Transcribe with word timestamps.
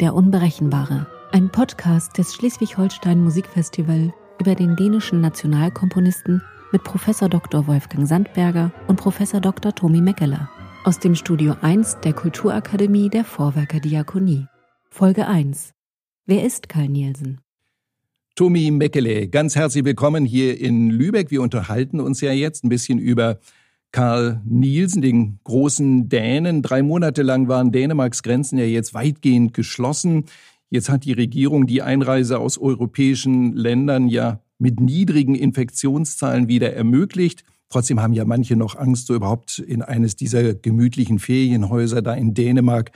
Der 0.00 0.14
Unberechenbare, 0.14 1.06
ein 1.32 1.48
Podcast 1.48 2.18
des 2.18 2.34
Schleswig-Holstein 2.34 3.18
Musikfestival 3.24 4.12
über 4.38 4.54
den 4.54 4.76
dänischen 4.76 5.22
Nationalkomponisten 5.22 6.42
mit 6.70 6.84
Professor 6.84 7.30
Dr. 7.30 7.66
Wolfgang 7.66 8.06
Sandberger 8.06 8.72
und 8.88 8.96
Professor 8.96 9.40
Dr. 9.40 9.74
Tomi 9.74 10.02
Meckeler 10.02 10.50
aus 10.84 10.98
dem 10.98 11.14
Studio 11.14 11.56
1 11.62 12.00
der 12.04 12.12
Kulturakademie 12.12 13.08
der 13.08 13.24
Vorwerker 13.24 13.80
Diakonie. 13.80 14.44
Folge 14.90 15.26
1. 15.26 15.72
Wer 16.26 16.44
ist 16.44 16.68
Karl 16.68 16.88
Nielsen? 16.88 17.40
Tomi 18.34 18.70
Meckele, 18.70 19.28
ganz 19.28 19.56
herzlich 19.56 19.86
willkommen 19.86 20.26
hier 20.26 20.60
in 20.60 20.90
Lübeck. 20.90 21.30
Wir 21.30 21.40
unterhalten 21.40 22.00
uns 22.00 22.20
ja 22.20 22.32
jetzt 22.32 22.64
ein 22.64 22.68
bisschen 22.68 22.98
über 22.98 23.38
Karl 23.96 24.42
Nielsen, 24.44 25.00
den 25.00 25.38
großen 25.42 26.10
Dänen. 26.10 26.60
Drei 26.60 26.82
Monate 26.82 27.22
lang 27.22 27.48
waren 27.48 27.72
Dänemarks 27.72 28.22
Grenzen 28.22 28.58
ja 28.58 28.66
jetzt 28.66 28.92
weitgehend 28.92 29.54
geschlossen. 29.54 30.26
Jetzt 30.68 30.90
hat 30.90 31.06
die 31.06 31.14
Regierung 31.14 31.66
die 31.66 31.80
Einreise 31.80 32.38
aus 32.38 32.58
europäischen 32.58 33.54
Ländern 33.54 34.08
ja 34.08 34.42
mit 34.58 34.80
niedrigen 34.80 35.34
Infektionszahlen 35.34 36.46
wieder 36.46 36.74
ermöglicht. 36.74 37.44
Trotzdem 37.70 38.02
haben 38.02 38.12
ja 38.12 38.26
manche 38.26 38.54
noch 38.54 38.76
Angst, 38.76 39.06
so 39.06 39.14
überhaupt 39.14 39.60
in 39.60 39.80
eines 39.80 40.14
dieser 40.14 40.52
gemütlichen 40.52 41.18
Ferienhäuser 41.18 42.02
da 42.02 42.12
in 42.12 42.34
Dänemark 42.34 42.92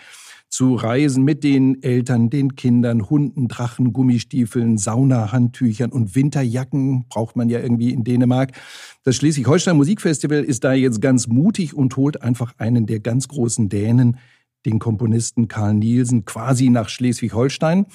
zu 0.50 0.74
reisen 0.74 1.24
mit 1.24 1.44
den 1.44 1.80
Eltern, 1.82 2.28
den 2.28 2.56
Kindern, 2.56 3.08
Hunden, 3.08 3.46
Drachen, 3.46 3.92
Gummistiefeln, 3.92 4.78
Saunahandtüchern 4.78 5.92
und 5.92 6.16
Winterjacken 6.16 7.06
braucht 7.08 7.36
man 7.36 7.48
ja 7.48 7.60
irgendwie 7.60 7.92
in 7.92 8.02
Dänemark. 8.02 8.52
Das 9.04 9.16
Schleswig-Holstein 9.16 9.76
Musikfestival 9.76 10.42
ist 10.42 10.64
da 10.64 10.72
jetzt 10.72 11.00
ganz 11.00 11.28
mutig 11.28 11.74
und 11.74 11.96
holt 11.96 12.22
einfach 12.22 12.52
einen 12.58 12.86
der 12.86 12.98
ganz 12.98 13.28
großen 13.28 13.68
Dänen, 13.68 14.18
den 14.66 14.80
Komponisten 14.80 15.46
Karl 15.46 15.74
Nielsen, 15.74 16.24
quasi 16.24 16.68
nach 16.68 16.88
Schleswig-Holstein. 16.88 17.86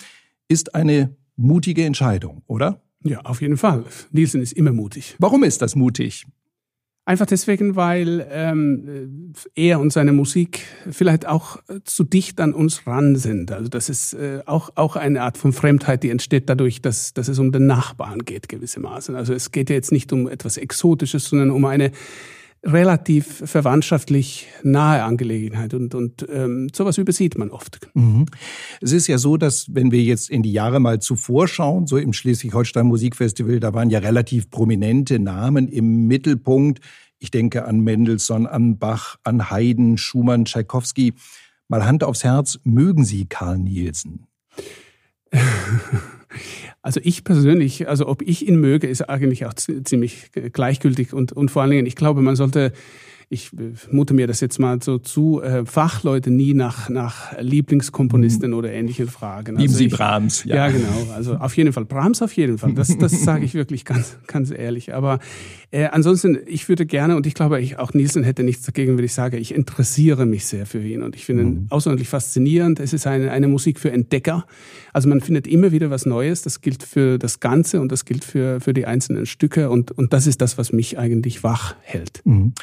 Ist 0.47 0.75
eine 0.75 1.15
mutige 1.35 1.83
Entscheidung, 1.83 2.41
oder? 2.47 2.81
Ja, 3.03 3.19
auf 3.21 3.41
jeden 3.41 3.57
Fall. 3.57 3.83
Nielsen 4.11 4.41
ist 4.41 4.53
immer 4.53 4.71
mutig. 4.71 5.15
Warum 5.19 5.43
ist 5.43 5.61
das 5.61 5.75
mutig? 5.75 6.25
Einfach 7.07 7.27
deswegen, 7.27 7.75
weil 7.75 8.25
ähm, 8.31 9.33
er 9.53 9.79
und 9.79 9.93
seine 9.93 10.11
Musik 10.11 10.63
vielleicht 10.89 11.27
auch 11.27 11.59
zu 11.83 12.03
dicht 12.03 12.41
an 12.41 12.51
uns 12.51 12.87
ran 12.87 13.15
sind. 13.15 13.51
Also 13.51 13.69
das 13.69 13.89
ist 13.89 14.13
äh, 14.13 14.41
auch, 14.47 14.71
auch 14.73 14.95
eine 14.95 15.21
Art 15.21 15.37
von 15.37 15.53
Fremdheit, 15.53 16.01
die 16.01 16.09
entsteht 16.09 16.49
dadurch, 16.49 16.81
dass, 16.81 17.13
dass 17.13 17.27
es 17.27 17.37
um 17.37 17.51
den 17.51 17.67
Nachbarn 17.67 18.25
geht 18.25 18.49
gewissermaßen. 18.49 19.15
Also 19.15 19.35
es 19.35 19.51
geht 19.51 19.69
ja 19.69 19.75
jetzt 19.75 19.91
nicht 19.91 20.11
um 20.13 20.27
etwas 20.27 20.57
Exotisches, 20.57 21.25
sondern 21.25 21.51
um 21.51 21.65
eine 21.65 21.91
relativ 22.65 23.43
verwandtschaftlich 23.45 24.47
nahe 24.63 25.03
Angelegenheit 25.03 25.73
und, 25.73 25.93
und 25.93 26.25
ähm, 26.29 26.67
sowas 26.73 26.97
übersieht 26.97 27.37
man 27.37 27.51
oft. 27.51 27.87
Mhm. 27.93 28.25
Es 28.81 28.91
ist 28.91 29.07
ja 29.07 29.17
so, 29.19 29.37
dass 29.37 29.73
wenn 29.73 29.91
wir 29.91 30.01
jetzt 30.01 30.29
in 30.29 30.41
die 30.41 30.51
Jahre 30.51 30.79
mal 30.79 30.99
zuvor 30.99 31.47
schauen, 31.47 31.85
so 31.85 31.97
im 31.97 32.11
Schleswig-Holstein 32.11 32.87
Musikfestival, 32.87 33.59
da 33.59 33.73
waren 33.73 33.89
ja 33.89 33.99
relativ 33.99 34.49
prominente 34.49 35.19
Namen 35.19 35.67
im 35.67 36.07
Mittelpunkt. 36.07 36.79
Ich 37.19 37.29
denke 37.29 37.65
an 37.65 37.81
Mendelssohn, 37.81 38.47
an 38.47 38.77
Bach, 38.79 39.17
an 39.23 39.49
Haydn, 39.51 39.97
Schumann, 39.97 40.45
Tschaikowski. 40.45 41.13
Mal 41.67 41.85
Hand 41.85 42.03
aufs 42.03 42.23
Herz, 42.23 42.59
mögen 42.63 43.05
Sie 43.05 43.25
Karl 43.25 43.59
Nielsen? 43.59 44.27
Also 46.85 46.99
ich 47.03 47.23
persönlich, 47.23 47.89
also 47.89 48.07
ob 48.07 48.21
ich 48.21 48.47
ihn 48.47 48.57
möge, 48.57 48.85
ist 48.85 49.09
eigentlich 49.09 49.47
auch 49.47 49.55
ziemlich 49.55 50.29
gleichgültig 50.53 51.13
und, 51.13 51.31
und 51.31 51.49
vor 51.49 51.63
allen 51.63 51.71
Dingen, 51.71 51.87
ich 51.87 51.95
glaube, 51.95 52.21
man 52.21 52.35
sollte 52.35 52.73
ich 53.29 53.51
äh, 53.53 53.73
mute 53.91 54.13
mir 54.13 54.27
das 54.27 54.39
jetzt 54.39 54.59
mal 54.59 54.81
so 54.81 54.97
zu, 54.97 55.41
äh, 55.41 55.65
Fachleute 55.65 56.31
nie 56.31 56.53
nach, 56.53 56.89
nach 56.89 57.39
Lieblingskomponisten 57.39 58.51
mhm. 58.51 58.57
oder 58.57 58.71
ähnlichen 58.71 59.07
fragen. 59.07 59.57
Also 59.57 59.61
Lieben 59.61 59.73
Sie 59.73 59.85
ich, 59.85 59.93
Brahms? 59.93 60.43
Ja. 60.43 60.55
ja. 60.55 60.69
genau. 60.69 61.13
Also 61.13 61.35
auf 61.35 61.55
jeden 61.57 61.73
Fall. 61.73 61.85
Brahms 61.85 62.21
auf 62.21 62.33
jeden 62.33 62.57
Fall. 62.57 62.73
Das, 62.73 62.97
das 62.97 63.23
sage 63.23 63.45
ich 63.45 63.53
wirklich 63.53 63.85
ganz, 63.85 64.17
ganz 64.27 64.51
ehrlich. 64.51 64.93
Aber 64.93 65.19
äh, 65.71 65.85
ansonsten, 65.85 66.37
ich 66.45 66.69
würde 66.69 66.85
gerne, 66.85 67.15
und 67.15 67.25
ich 67.25 67.33
glaube, 67.33 67.59
ich, 67.61 67.79
auch 67.79 67.93
Nielsen 67.93 68.23
hätte 68.23 68.43
nichts 68.43 68.65
dagegen, 68.65 68.97
wenn 68.97 69.05
ich 69.05 69.13
sage, 69.13 69.37
ich 69.37 69.53
interessiere 69.53 70.25
mich 70.25 70.45
sehr 70.45 70.65
für 70.65 70.83
ihn 70.83 71.01
und 71.01 71.15
ich 71.15 71.25
finde 71.25 71.43
ihn 71.43 71.49
mhm. 71.49 71.67
außerordentlich 71.69 72.09
faszinierend. 72.09 72.79
Es 72.79 72.93
ist 72.93 73.07
eine, 73.07 73.31
eine 73.31 73.47
Musik 73.47 73.79
für 73.79 73.91
Entdecker. 73.91 74.45
Also 74.93 75.09
man 75.09 75.21
findet 75.21 75.47
immer 75.47 75.71
wieder 75.71 75.89
was 75.89 76.05
Neues. 76.05 76.43
Das 76.43 76.61
gilt 76.61 76.83
für 76.83 77.17
das 77.17 77.39
Ganze 77.39 77.81
und 77.81 77.91
das 77.91 78.05
gilt 78.05 78.23
für, 78.23 78.61
für 78.61 78.73
die 78.73 78.85
einzelnen 78.85 79.25
Stücke. 79.25 79.69
Und, 79.69 79.91
und 79.91 80.13
das 80.13 80.27
ist 80.27 80.41
das, 80.41 80.57
was 80.57 80.71
mich 80.71 80.97
eigentlich 80.97 81.43
wach 81.43 81.75
hält. 81.81 82.21
Mhm. 82.25 82.53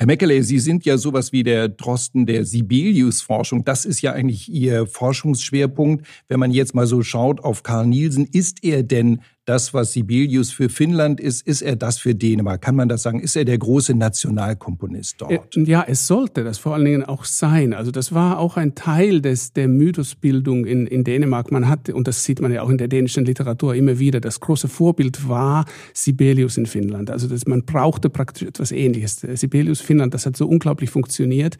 Herr 0.00 0.06
Meckele, 0.06 0.44
Sie 0.44 0.60
sind 0.60 0.84
ja 0.84 0.96
sowas 0.96 1.32
wie 1.32 1.42
der 1.42 1.68
Drosten 1.68 2.24
der 2.24 2.44
Sibelius-Forschung. 2.44 3.64
Das 3.64 3.84
ist 3.84 4.00
ja 4.00 4.12
eigentlich 4.12 4.48
Ihr 4.48 4.86
Forschungsschwerpunkt. 4.86 6.06
Wenn 6.28 6.38
man 6.38 6.52
jetzt 6.52 6.72
mal 6.72 6.86
so 6.86 7.02
schaut 7.02 7.42
auf 7.42 7.64
Karl 7.64 7.88
Nielsen, 7.88 8.24
ist 8.24 8.62
er 8.62 8.84
denn 8.84 9.22
das, 9.48 9.72
was 9.72 9.92
Sibelius 9.92 10.50
für 10.50 10.68
Finnland 10.68 11.20
ist, 11.20 11.46
ist 11.46 11.62
er 11.62 11.76
das 11.76 11.98
für 11.98 12.14
Dänemark? 12.14 12.60
Kann 12.60 12.76
man 12.76 12.88
das 12.88 13.02
sagen? 13.02 13.20
Ist 13.20 13.34
er 13.34 13.46
der 13.46 13.56
große 13.56 13.94
Nationalkomponist 13.94 15.22
dort? 15.22 15.56
Ja, 15.56 15.84
es 15.88 16.06
sollte 16.06 16.44
das 16.44 16.58
vor 16.58 16.74
allen 16.74 16.84
Dingen 16.84 17.02
auch 17.02 17.24
sein. 17.24 17.72
Also 17.72 17.90
das 17.90 18.12
war 18.12 18.38
auch 18.38 18.58
ein 18.58 18.74
Teil 18.74 19.22
des, 19.22 19.54
der 19.54 19.66
Mythosbildung 19.68 20.66
in, 20.66 20.86
in 20.86 21.02
Dänemark. 21.02 21.50
Man 21.50 21.66
hat, 21.66 21.88
und 21.88 22.06
das 22.06 22.24
sieht 22.24 22.40
man 22.40 22.52
ja 22.52 22.62
auch 22.62 22.68
in 22.68 22.76
der 22.76 22.88
dänischen 22.88 23.24
Literatur 23.24 23.74
immer 23.74 23.98
wieder, 23.98 24.20
das 24.20 24.40
große 24.40 24.68
Vorbild 24.68 25.28
war 25.28 25.64
Sibelius 25.94 26.58
in 26.58 26.66
Finnland. 26.66 27.10
Also 27.10 27.26
das, 27.26 27.46
man 27.46 27.64
brauchte 27.64 28.10
praktisch 28.10 28.46
etwas 28.46 28.70
Ähnliches. 28.70 29.26
Sibelius 29.34 29.80
Finnland, 29.80 30.12
das 30.12 30.26
hat 30.26 30.36
so 30.36 30.46
unglaublich 30.46 30.90
funktioniert. 30.90 31.56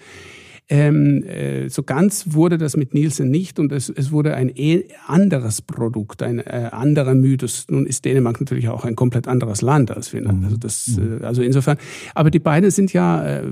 Ähm, 0.70 1.22
äh, 1.24 1.70
so 1.70 1.82
ganz 1.82 2.34
wurde 2.34 2.58
das 2.58 2.76
mit 2.76 2.92
Nielsen 2.92 3.30
nicht 3.30 3.58
und 3.58 3.72
es, 3.72 3.88
es 3.88 4.10
wurde 4.12 4.34
ein 4.34 4.50
eh 4.54 4.84
anderes 5.06 5.62
Produkt, 5.62 6.22
ein 6.22 6.40
äh, 6.40 6.68
anderer 6.72 7.14
Mythos. 7.14 7.64
Nun 7.70 7.86
ist 7.86 8.04
Dänemark 8.04 8.38
natürlich 8.38 8.68
auch 8.68 8.84
ein 8.84 8.94
komplett 8.94 9.28
anderes 9.28 9.62
Land 9.62 9.90
als 9.90 10.08
Finnland. 10.08 10.40
Mhm. 10.40 10.44
Also, 10.44 10.56
das, 10.58 10.86
mhm. 10.88 11.22
äh, 11.22 11.24
also 11.24 11.40
insofern. 11.40 11.78
Aber 12.14 12.30
die 12.30 12.38
beiden 12.38 12.70
sind 12.70 12.92
ja 12.92 13.38
äh, 13.38 13.42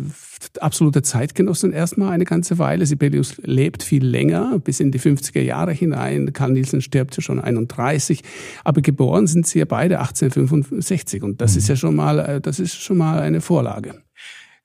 absolute 0.61 1.01
Zeitgenossen 1.01 1.73
erstmal 1.73 2.13
eine 2.13 2.25
ganze 2.25 2.59
Weile. 2.59 2.85
Sibelius 2.85 3.37
lebt 3.43 3.83
viel 3.83 4.05
länger, 4.05 4.59
bis 4.63 4.81
in 4.81 4.91
die 4.91 5.01
50er 5.01 5.41
Jahre 5.41 5.73
hinein. 5.73 6.35
Karl 6.35 6.53
Nielsen 6.53 6.83
stirbt 6.83 7.17
ja 7.17 7.23
schon 7.23 7.41
31. 7.41 8.23
Aber 8.63 8.83
geboren 8.83 9.27
sind 9.27 9.47
sie 9.47 9.61
ja 9.61 9.65
beide 9.65 10.01
1865 10.01 11.23
und 11.23 11.41
das 11.41 11.53
mhm. 11.53 11.59
ist 11.59 11.69
ja 11.69 11.77
schon 11.77 11.97
mal, 11.97 12.19
äh, 12.19 12.41
das 12.43 12.61
ist 12.61 12.75
schon 12.75 12.99
mal 12.99 13.21
eine 13.21 13.41
Vorlage. 13.41 13.95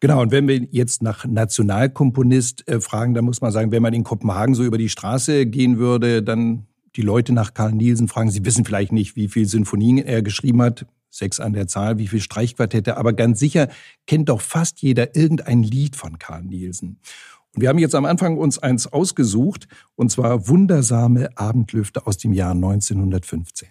Genau, 0.01 0.19
und 0.19 0.31
wenn 0.31 0.47
wir 0.47 0.67
jetzt 0.71 1.03
nach 1.03 1.25
Nationalkomponist 1.25 2.67
äh, 2.67 2.81
fragen, 2.81 3.13
dann 3.13 3.23
muss 3.23 3.39
man 3.39 3.51
sagen, 3.51 3.71
wenn 3.71 3.83
man 3.83 3.93
in 3.93 4.03
Kopenhagen 4.03 4.55
so 4.55 4.63
über 4.63 4.79
die 4.79 4.89
Straße 4.89 5.45
gehen 5.45 5.77
würde, 5.77 6.23
dann 6.23 6.65
die 6.95 7.03
Leute 7.03 7.33
nach 7.33 7.53
Karl 7.53 7.71
Nielsen 7.71 8.07
fragen, 8.07 8.31
sie 8.31 8.43
wissen 8.43 8.65
vielleicht 8.65 8.91
nicht, 8.91 9.15
wie 9.15 9.27
viel 9.27 9.45
Sinfonien 9.45 9.99
er 9.99 10.23
geschrieben 10.23 10.63
hat, 10.63 10.87
sechs 11.11 11.39
an 11.39 11.53
der 11.53 11.67
Zahl, 11.67 11.99
wie 11.99 12.07
viel 12.07 12.19
Streichquartette, 12.19 12.97
aber 12.97 13.13
ganz 13.13 13.39
sicher 13.39 13.69
kennt 14.07 14.29
doch 14.29 14.41
fast 14.41 14.81
jeder 14.81 15.15
irgendein 15.15 15.61
Lied 15.61 15.95
von 15.95 16.17
Karl 16.17 16.45
Nielsen. 16.45 16.99
Und 17.53 17.61
wir 17.61 17.69
haben 17.69 17.77
jetzt 17.77 17.93
am 17.93 18.05
Anfang 18.05 18.39
uns 18.39 18.57
eins 18.57 18.87
ausgesucht, 18.87 19.67
und 19.95 20.09
zwar 20.09 20.47
Wundersame 20.47 21.29
Abendlüfte 21.37 22.07
aus 22.07 22.17
dem 22.17 22.33
Jahr 22.33 22.53
1915. 22.55 23.69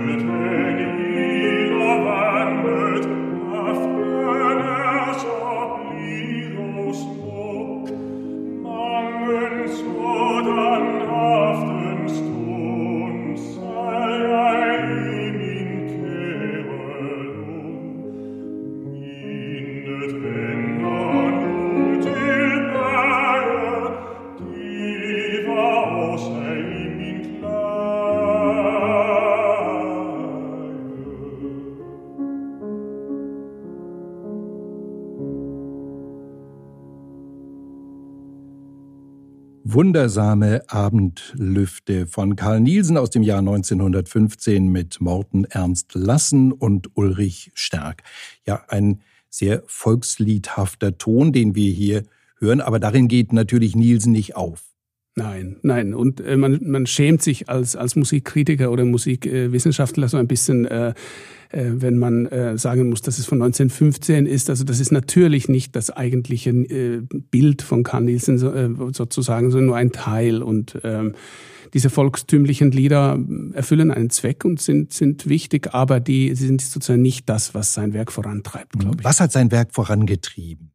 et 0.00 1.27
Wundersame 39.64 40.62
Abendlüfte 40.68 42.06
von 42.06 42.36
Karl 42.36 42.60
Nielsen 42.60 42.96
aus 42.96 43.10
dem 43.10 43.22
Jahr 43.22 43.40
1915 43.40 44.68
mit 44.68 45.00
Morten 45.00 45.44
Ernst 45.44 45.94
Lassen 45.94 46.52
und 46.52 46.96
Ulrich 46.96 47.50
Stärk. 47.54 48.02
Ja, 48.46 48.64
ein 48.68 49.00
sehr 49.30 49.62
volksliedhafter 49.66 50.98
Ton, 50.98 51.32
den 51.32 51.54
wir 51.54 51.70
hier 51.70 52.04
hören, 52.38 52.60
aber 52.60 52.78
darin 52.78 53.08
geht 53.08 53.32
natürlich 53.32 53.76
Nielsen 53.76 54.12
nicht 54.12 54.36
auf. 54.36 54.62
Nein, 55.16 55.56
nein. 55.62 55.94
Und 55.94 56.20
äh, 56.20 56.36
man, 56.36 56.60
man 56.62 56.86
schämt 56.86 57.22
sich 57.22 57.48
als, 57.48 57.74
als 57.74 57.96
Musikkritiker 57.96 58.70
oder 58.70 58.84
Musikwissenschaftler 58.84 60.08
so 60.08 60.16
ein 60.16 60.28
bisschen, 60.28 60.64
äh, 60.66 60.94
wenn 61.50 61.98
man 61.98 62.26
äh, 62.26 62.58
sagen 62.58 62.90
muss, 62.90 63.02
dass 63.02 63.18
es 63.18 63.26
von 63.26 63.40
1915 63.42 64.26
ist. 64.26 64.50
Also 64.50 64.64
das 64.64 64.80
ist 64.80 64.92
natürlich 64.92 65.48
nicht 65.48 65.74
das 65.76 65.90
eigentliche 65.90 66.50
äh, 66.50 67.00
Bild 67.00 67.62
von 67.62 67.82
Carl 67.82 68.04
Nielsen 68.04 68.38
so, 68.38 68.52
äh, 68.52 68.68
sozusagen, 68.92 69.50
sondern 69.50 69.66
nur 69.66 69.76
ein 69.76 69.92
Teil. 69.92 70.42
Und 70.42 70.78
ähm, 70.84 71.14
diese 71.74 71.90
volkstümlichen 71.90 72.70
Lieder 72.70 73.18
erfüllen 73.52 73.90
einen 73.90 74.10
Zweck 74.10 74.44
und 74.44 74.60
sind, 74.60 74.92
sind 74.92 75.28
wichtig, 75.28 75.74
aber 75.74 76.00
die 76.00 76.34
sind 76.34 76.60
sozusagen 76.60 77.02
nicht 77.02 77.28
das, 77.28 77.54
was 77.54 77.74
sein 77.74 77.92
Werk 77.92 78.12
vorantreibt, 78.12 78.78
glaube 78.78 78.96
ich. 79.00 79.04
Was 79.04 79.20
hat 79.20 79.32
sein 79.32 79.50
Werk 79.50 79.74
vorangetrieben? 79.74 80.70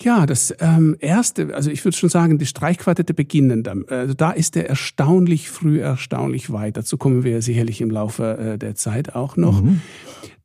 Ja, 0.00 0.26
das 0.26 0.52
ähm, 0.58 0.96
erste, 0.98 1.54
also 1.54 1.70
ich 1.70 1.84
würde 1.84 1.96
schon 1.96 2.08
sagen, 2.08 2.38
die 2.38 2.46
Streichquartette 2.46 3.14
beginnen. 3.14 3.62
Dann. 3.62 3.84
Also 3.88 4.14
da 4.14 4.32
ist 4.32 4.56
er 4.56 4.68
erstaunlich 4.68 5.48
früh, 5.48 5.80
erstaunlich 5.80 6.52
weit. 6.52 6.76
Dazu 6.76 6.96
kommen 6.96 7.22
wir 7.22 7.42
sicherlich 7.42 7.80
im 7.80 7.90
Laufe 7.90 8.36
äh, 8.38 8.58
der 8.58 8.74
Zeit 8.74 9.14
auch 9.14 9.36
noch. 9.36 9.62
Mhm. 9.62 9.80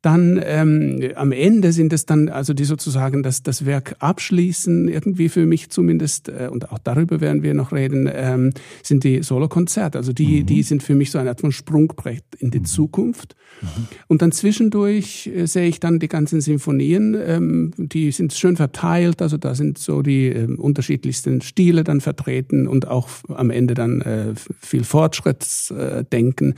Dann 0.02 0.40
ähm, 0.42 1.12
am 1.14 1.30
Ende 1.30 1.72
sind 1.72 1.92
es 1.92 2.06
dann 2.06 2.30
also 2.30 2.54
die 2.54 2.64
sozusagen 2.64 3.22
das, 3.22 3.42
das 3.42 3.66
Werk 3.66 3.96
abschließen, 3.98 4.88
irgendwie 4.88 5.28
für 5.28 5.44
mich 5.44 5.68
zumindest, 5.68 6.30
äh, 6.30 6.48
und 6.50 6.72
auch 6.72 6.78
darüber 6.78 7.20
werden 7.20 7.42
wir 7.42 7.52
noch 7.52 7.72
reden, 7.72 8.08
ähm, 8.10 8.54
sind 8.82 9.04
die 9.04 9.22
Solokonzerte. 9.22 9.98
Also 9.98 10.14
die, 10.14 10.40
mhm. 10.40 10.46
die 10.46 10.62
sind 10.62 10.82
für 10.82 10.94
mich 10.94 11.10
so 11.10 11.18
eine 11.18 11.28
Art 11.28 11.42
von 11.42 11.52
Sprungbrett 11.52 12.24
in 12.38 12.50
die 12.50 12.60
mhm. 12.60 12.64
Zukunft. 12.64 13.36
Mhm. 13.60 13.66
Und 14.08 14.22
dann 14.22 14.32
zwischendurch 14.32 15.26
äh, 15.26 15.46
sehe 15.46 15.68
ich 15.68 15.80
dann 15.80 15.98
die 15.98 16.08
ganzen 16.08 16.40
Sinfonien, 16.40 17.14
ähm, 17.22 17.72
die 17.76 18.10
sind 18.10 18.32
schön 18.32 18.56
verteilt, 18.56 19.20
also 19.20 19.36
da 19.36 19.54
sind 19.54 19.76
so 19.76 20.00
die 20.00 20.28
äh, 20.28 20.46
unterschiedlichsten 20.46 21.42
Stile 21.42 21.84
dann 21.84 22.00
vertreten 22.00 22.66
und 22.66 22.88
auch 22.88 23.10
am 23.28 23.50
Ende 23.50 23.74
dann 23.74 24.00
äh, 24.00 24.32
viel 24.60 24.84
Fortschrittsdenken. 24.84 26.54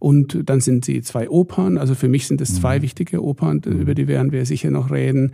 Und 0.00 0.38
dann 0.44 0.60
sind 0.60 0.84
sie 0.84 1.00
zwei 1.00 1.30
Opern, 1.30 1.78
also 1.78 1.94
für 1.94 2.08
mich 2.08 2.26
sind 2.26 2.42
es 2.42 2.54
zwei 2.54 2.73
zwei 2.74 2.82
wichtige 2.82 3.22
Opern, 3.22 3.62
mhm. 3.64 3.80
über 3.80 3.94
die 3.94 4.08
werden 4.08 4.32
wir 4.32 4.44
sicher 4.46 4.70
noch 4.70 4.90
reden. 4.90 5.32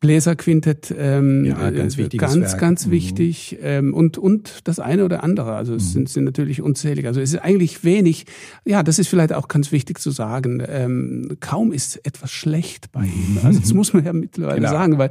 Bläserquintett, 0.00 0.92
ähm, 0.98 1.44
ja, 1.44 1.70
ganz, 1.70 1.96
äh, 1.96 2.08
ganz, 2.08 2.58
ganz 2.58 2.86
mhm. 2.86 2.90
wichtig 2.90 3.58
ähm, 3.62 3.94
und 3.94 4.18
und 4.18 4.58
das 4.64 4.80
eine 4.80 5.04
oder 5.04 5.22
andere. 5.22 5.54
Also 5.54 5.76
es 5.76 5.84
mhm. 5.84 5.90
sind, 5.90 6.08
sind 6.08 6.24
natürlich 6.24 6.60
unzählige. 6.60 7.06
Also 7.06 7.20
es 7.20 7.32
ist 7.32 7.38
eigentlich 7.38 7.84
wenig. 7.84 8.26
Ja, 8.64 8.82
das 8.82 8.98
ist 8.98 9.06
vielleicht 9.06 9.32
auch 9.32 9.46
ganz 9.46 9.70
wichtig 9.70 10.00
zu 10.00 10.10
sagen. 10.10 10.60
Ähm, 10.66 11.36
kaum 11.38 11.70
ist 11.70 12.04
etwas 12.04 12.32
schlecht 12.32 12.90
bei 12.90 13.04
ihm. 13.04 13.38
Also 13.44 13.60
das 13.60 13.72
muss 13.74 13.92
man 13.92 14.04
ja 14.04 14.12
mittlerweile 14.12 14.56
genau. 14.56 14.72
sagen, 14.72 14.98
weil 14.98 15.10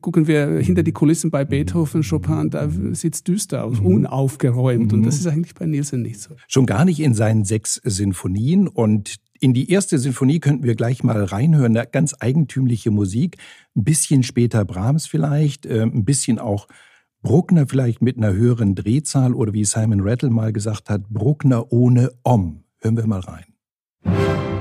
gucken 0.00 0.28
wir 0.28 0.46
hinter 0.60 0.84
die 0.84 0.92
Kulissen 0.92 1.32
bei 1.32 1.44
Beethoven, 1.44 2.04
Chopin, 2.08 2.48
da 2.50 2.68
sieht's 2.92 3.24
düster 3.24 3.64
aus, 3.64 3.80
mhm. 3.80 3.86
unaufgeräumt. 3.86 4.92
Und 4.92 5.02
das 5.02 5.16
mhm. 5.16 5.20
ist 5.20 5.26
eigentlich 5.26 5.54
bei 5.56 5.66
Nielsen 5.66 6.00
nicht 6.00 6.20
so. 6.20 6.36
Schon 6.46 6.66
gar 6.66 6.84
nicht 6.84 7.00
in 7.00 7.14
seinen 7.14 7.44
sechs 7.44 7.80
Sinfonien 7.82 8.68
und 8.68 9.16
in 9.42 9.54
die 9.54 9.70
erste 9.72 9.98
Sinfonie 9.98 10.38
könnten 10.38 10.62
wir 10.62 10.76
gleich 10.76 11.02
mal 11.02 11.24
reinhören. 11.24 11.76
Eine 11.76 11.88
ganz 11.88 12.14
eigentümliche 12.20 12.92
Musik. 12.92 13.38
Ein 13.76 13.82
bisschen 13.82 14.22
später 14.22 14.64
Brahms 14.64 15.06
vielleicht, 15.06 15.66
äh, 15.66 15.82
ein 15.82 16.04
bisschen 16.04 16.38
auch 16.38 16.68
Bruckner 17.22 17.66
vielleicht 17.66 18.02
mit 18.02 18.16
einer 18.16 18.32
höheren 18.32 18.76
Drehzahl 18.76 19.34
oder 19.34 19.52
wie 19.52 19.64
Simon 19.64 20.00
Rattle 20.00 20.30
mal 20.30 20.52
gesagt 20.52 20.90
hat, 20.90 21.08
Bruckner 21.08 21.72
ohne 21.72 22.12
Om. 22.22 22.62
Hören 22.80 22.96
wir 22.96 23.06
mal 23.06 23.20
rein. 23.20 24.51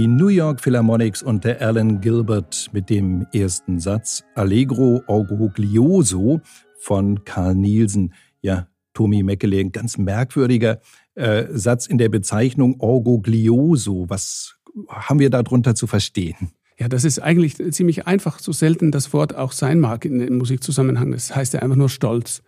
Die 0.00 0.06
New 0.06 0.28
York 0.28 0.62
Philharmonics 0.62 1.22
und 1.22 1.44
der 1.44 1.60
Alan 1.60 2.00
Gilbert 2.00 2.70
mit 2.72 2.88
dem 2.88 3.26
ersten 3.34 3.78
Satz 3.80 4.24
Allegro 4.34 5.02
Orgoglioso 5.06 6.40
von 6.78 7.22
Carl 7.24 7.54
Nielsen. 7.54 8.14
Ja, 8.40 8.66
Tommy 8.94 9.22
Meckele, 9.22 9.60
ein 9.60 9.72
ganz 9.72 9.98
merkwürdiger 9.98 10.80
äh, 11.16 11.48
Satz 11.50 11.84
in 11.84 11.98
der 11.98 12.08
Bezeichnung 12.08 12.76
Orgoglioso. 12.78 14.08
Was 14.08 14.56
haben 14.88 15.20
wir 15.20 15.28
darunter 15.28 15.74
zu 15.74 15.86
verstehen? 15.86 16.52
Ja, 16.80 16.88
das 16.88 17.04
ist 17.04 17.18
eigentlich 17.18 17.56
ziemlich 17.72 18.06
einfach, 18.06 18.38
so 18.38 18.52
selten 18.52 18.90
das 18.90 19.12
Wort 19.12 19.36
auch 19.36 19.52
sein 19.52 19.80
mag 19.80 20.06
in, 20.06 20.18
im 20.22 20.38
Musikzusammenhang. 20.38 21.12
Das 21.12 21.36
heißt 21.36 21.52
ja 21.52 21.60
einfach 21.60 21.76
nur 21.76 21.90
Stolz. 21.90 22.42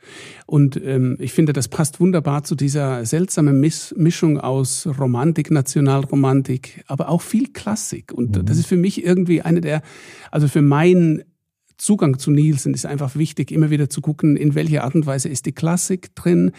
Und 0.46 0.80
ähm, 0.82 1.18
ich 1.20 1.34
finde, 1.34 1.52
das 1.52 1.68
passt 1.68 2.00
wunderbar 2.00 2.42
zu 2.42 2.54
dieser 2.54 3.04
seltsamen 3.04 3.60
Misch 3.60 3.94
Mischung 3.94 4.40
aus 4.40 4.88
Romantik, 4.98 5.50
Nationalromantik, 5.50 6.82
aber 6.86 7.10
auch 7.10 7.20
viel 7.20 7.52
Klassik. 7.52 8.10
Und 8.10 8.34
mhm. 8.34 8.46
das 8.46 8.56
ist 8.56 8.66
für 8.66 8.78
mich 8.78 9.04
irgendwie 9.04 9.42
eine 9.42 9.60
der, 9.60 9.82
also 10.30 10.48
für 10.48 10.62
mein 10.62 11.24
Zugang 11.76 12.18
zu 12.18 12.30
Nielsen 12.30 12.72
ist 12.72 12.86
einfach 12.86 13.16
wichtig, 13.16 13.50
immer 13.50 13.68
wieder 13.68 13.90
zu 13.90 14.00
gucken, 14.00 14.36
in 14.36 14.54
welche 14.54 14.82
Art 14.82 14.94
und 14.94 15.04
Weise 15.04 15.28
ist 15.28 15.44
die 15.44 15.52
Klassik 15.52 16.14
drin 16.14 16.52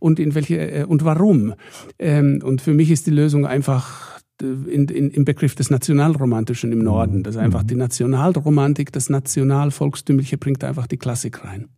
und 0.00 0.18
in 0.18 0.34
welche 0.34 0.56
äh, 0.58 0.84
und 0.84 1.04
warum. 1.04 1.54
Ähm, 2.00 2.40
und 2.42 2.60
für 2.60 2.74
mich 2.74 2.90
ist 2.90 3.06
die 3.06 3.12
Lösung 3.12 3.46
einfach 3.46 4.19
in, 4.40 4.88
in, 4.88 5.10
im 5.10 5.24
Begriff 5.24 5.54
des 5.54 5.70
Nationalromantischen 5.70 6.72
im 6.72 6.80
Norden. 6.80 7.22
Das 7.22 7.34
ist 7.36 7.40
einfach 7.40 7.62
mhm. 7.62 7.68
die 7.68 7.76
Nationalromantik, 7.76 8.92
das 8.92 9.10
Nationalvolkstümliche 9.10 10.38
bringt 10.38 10.64
einfach 10.64 10.86
die 10.86 10.96
Klassik 10.96 11.44
rein. 11.44 11.68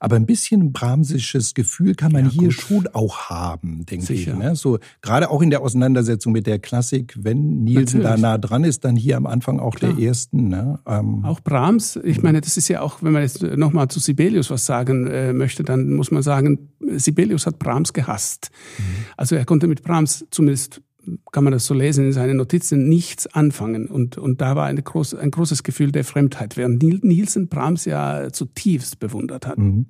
Aber 0.00 0.16
ein 0.16 0.26
bisschen 0.26 0.72
brahmsisches 0.72 1.54
Gefühl 1.54 1.94
kann 1.94 2.12
man 2.12 2.26
ja, 2.26 2.30
hier 2.30 2.48
gut. 2.48 2.52
schon 2.54 2.86
auch 2.92 3.30
haben, 3.30 3.86
denke 3.86 4.06
Sicher. 4.06 4.32
ich. 4.32 4.38
Ne? 4.38 4.56
So, 4.56 4.78
gerade 5.02 5.30
auch 5.30 5.42
in 5.42 5.50
der 5.50 5.62
Auseinandersetzung 5.62 6.32
mit 6.32 6.46
der 6.46 6.58
Klassik, 6.58 7.16
wenn 7.20 7.62
Nielsen 7.62 8.00
Natürlich. 8.00 8.22
da 8.22 8.28
nah 8.28 8.38
dran 8.38 8.64
ist, 8.64 8.84
dann 8.84 8.96
hier 8.96 9.16
am 9.16 9.26
Anfang 9.26 9.60
auch 9.60 9.76
Klar. 9.76 9.92
der 9.92 10.06
ersten. 10.06 10.48
Ne? 10.48 10.78
Ähm, 10.86 11.24
auch 11.24 11.40
Brahms, 11.40 11.98
ich 12.02 12.22
meine, 12.22 12.40
das 12.40 12.56
ist 12.56 12.68
ja 12.68 12.80
auch, 12.80 13.02
wenn 13.02 13.12
man 13.12 13.22
jetzt 13.22 13.42
nochmal 13.42 13.88
zu 13.88 14.00
Sibelius 14.00 14.50
was 14.50 14.66
sagen 14.66 15.06
äh, 15.06 15.32
möchte, 15.32 15.62
dann 15.62 15.94
muss 15.94 16.10
man 16.10 16.22
sagen, 16.22 16.70
Sibelius 16.96 17.46
hat 17.46 17.58
Brahms 17.58 17.92
gehasst. 17.92 18.50
Mhm. 18.78 18.82
Also 19.16 19.36
er 19.36 19.44
konnte 19.44 19.66
mit 19.66 19.82
Brahms 19.82 20.26
zumindest 20.30 20.82
kann 21.32 21.44
man 21.44 21.52
das 21.52 21.66
so 21.66 21.74
lesen 21.74 22.06
in 22.06 22.12
seinen 22.12 22.36
Notizen, 22.36 22.88
nichts 22.88 23.26
anfangen. 23.26 23.86
Und, 23.88 24.18
und 24.18 24.40
da 24.40 24.56
war 24.56 24.66
eine 24.66 24.82
groß, 24.82 25.14
ein 25.14 25.30
großes 25.30 25.62
Gefühl 25.62 25.92
der 25.92 26.04
Fremdheit, 26.04 26.56
während 26.56 26.82
Nielsen 26.82 27.48
Brahms 27.48 27.84
ja 27.84 28.30
zutiefst 28.32 28.98
bewundert 28.98 29.46
hat. 29.46 29.58
Mhm. 29.58 29.86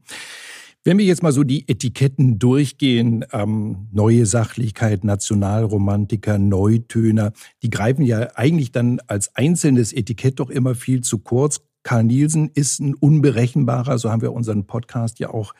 Wenn 0.86 0.98
wir 0.98 1.06
jetzt 1.06 1.22
mal 1.22 1.32
so 1.32 1.44
die 1.44 1.66
Etiketten 1.66 2.38
durchgehen, 2.38 3.24
ähm, 3.32 3.88
neue 3.90 4.26
Sachlichkeit, 4.26 5.02
Nationalromantiker, 5.02 6.38
Neutöner, 6.38 7.32
die 7.62 7.70
greifen 7.70 8.04
ja 8.04 8.28
eigentlich 8.34 8.70
dann 8.70 9.00
als 9.06 9.34
einzelnes 9.34 9.94
Etikett 9.94 10.40
doch 10.40 10.50
immer 10.50 10.74
viel 10.74 11.00
zu 11.00 11.20
kurz. 11.20 11.62
Karl 11.84 12.04
Nielsen 12.04 12.50
ist 12.52 12.80
ein 12.80 12.94
unberechenbarer, 12.94 13.96
so 13.98 14.10
haben 14.10 14.20
wir 14.20 14.34
unseren 14.34 14.66
Podcast 14.66 15.18
ja 15.20 15.30
auch 15.30 15.54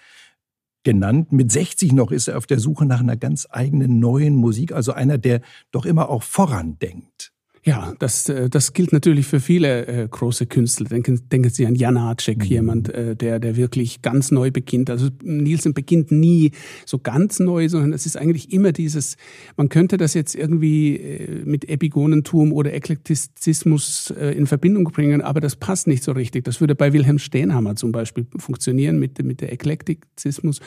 genannt. 0.85 1.33
Mit 1.33 1.51
60 1.51 1.93
noch 1.93 2.13
ist 2.13 2.29
er 2.29 2.39
auf 2.39 2.47
der 2.47 2.61
Suche 2.61 2.87
nach 2.87 3.01
einer 3.01 3.17
ganz 3.17 3.49
eigenen 3.51 3.99
neuen 3.99 4.37
Musik, 4.37 4.73
also 4.73 4.93
einer, 4.93 5.19
der 5.19 5.41
doch 5.73 5.85
immer 5.85 6.09
auch 6.09 6.23
vorandenkt. 6.23 7.34
Ja, 7.67 7.95
das, 7.99 8.29
äh, 8.29 8.51
das 8.51 8.75
gilt 8.75 8.93
natürlich 8.93 9.27
für 9.27 9.41
viele 9.41 9.87
äh, 9.87 10.07
große 10.07 10.45
Künstler. 10.45 10.87
Denken, 10.91 11.19
denken 11.31 11.49
Sie 11.49 11.67
an 11.67 11.75
Janacek, 11.75 12.41
mhm. 12.41 12.45
jemand, 12.45 12.89
äh, 12.91 13.17
der, 13.17 13.41
der 13.41 13.57
wirklich 13.57 14.03
ganz 14.03 14.31
neu 14.31 14.51
beginnt. 14.51 14.91
Also 14.91 15.09
Nielsen 15.23 15.73
beginnt 15.73 16.13
nie 16.13 16.51
so 16.85 16.99
ganz 16.99 17.41
neu, 17.41 17.71
sondern 17.71 17.95
es 17.95 18.05
ist 18.05 18.19
eigentlich 18.19 18.53
immer 18.53 18.73
dieses, 18.73 19.17
man 19.57 19.71
könnte 19.71 19.97
das 19.97 20.13
jetzt 20.13 20.35
irgendwie 20.35 20.97
äh, 20.97 21.45
mit 21.47 21.67
Epigonentum 21.67 22.53
oder 22.53 22.75
Eklektizismus 22.75 24.11
äh, 24.11 24.37
in 24.37 24.47
Verbindung 24.47 24.85
bringen, 24.85 25.23
aber 25.23 25.41
das 25.41 25.57
passt 25.57 25.87
nicht 25.87 26.05
so 26.05 26.13
richtig. 26.13 26.45
Das 26.45 26.61
würde 26.61 26.75
bei 26.75 26.93
Wilhelm 26.93 27.19
Steenhammer 27.19 27.77
zum 27.77 27.93
Beispiel 27.93 28.27
funktionieren 28.37 28.99
mit, 28.99 29.23
mit 29.25 29.41
der 29.41 29.55
Eklektizismus, 29.55 30.61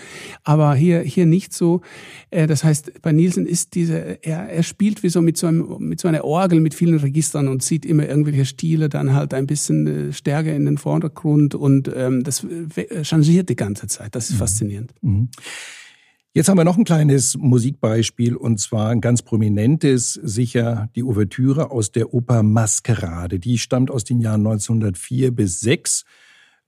aber 0.44 0.74
hier, 0.74 1.02
hier 1.02 1.28
nicht 1.28 1.54
so. 1.54 1.82
Äh, 2.32 2.48
das 2.48 2.64
heißt, 2.64 3.04
bei 3.04 3.12
Nielsen 3.12 3.46
ist 3.46 3.76
diese, 3.76 4.18
er, 4.24 4.50
er 4.50 4.64
spielt 4.64 5.04
wie 5.04 5.10
so 5.10 5.22
mit 5.22 5.38
so, 5.38 5.46
einem, 5.46 5.78
mit 5.78 6.02
so 6.02 6.08
einer 6.08 6.26
Orgel, 6.26 6.60
mit 6.60 6.74
viel 6.74 6.87
vielen 6.88 7.00
Registern 7.00 7.50
und 7.50 7.62
zieht 7.62 7.86
immer 7.86 8.08
irgendwelche 8.08 8.46
Stile 8.46 8.88
dann 8.88 9.14
halt 9.14 9.34
ein 9.34 9.46
bisschen 9.46 9.88
äh, 9.88 10.14
stärker 10.14 10.56
in 10.56 10.66
den 10.66 10.78
Vordergrund 10.78 11.54
und 11.54 11.92
ähm, 11.94 12.24
das 12.24 12.46
äh, 12.46 13.04
changiert 13.04 13.50
die 13.50 13.58
ganze 13.58 13.88
Zeit. 13.88 14.16
Das 14.16 14.30
ist 14.30 14.36
mhm. 14.36 14.40
faszinierend. 14.40 14.94
Mhm. 15.02 15.30
Jetzt 16.34 16.48
haben 16.50 16.58
wir 16.58 16.64
noch 16.64 16.78
ein 16.78 16.86
kleines 16.86 17.36
Musikbeispiel 17.36 18.36
und 18.36 18.60
zwar 18.60 18.90
ein 18.90 19.02
ganz 19.02 19.22
prominentes, 19.22 20.14
sicher 20.14 20.90
die 20.96 21.04
Ouvertüre 21.04 21.72
aus 21.72 21.92
der 21.92 22.14
Oper 22.14 22.44
Maskerade. 22.44 23.40
Die 23.40 23.58
stammt 23.58 23.92
aus 23.92 24.04
den 24.04 24.22
Jahren 24.22 24.46
1904 24.46 25.32
bis 25.32 25.60
6. 25.60 26.06